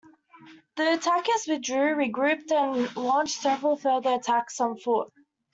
The 0.77 0.93
attackers 0.93 1.45
withdrew, 1.47 1.93
regrouped, 1.93 2.51
and 2.51 2.95
launched 2.97 3.39
several 3.39 3.77
further 3.77 4.13
attacks 4.13 4.59
on 4.59 4.79
foot. 4.79 5.13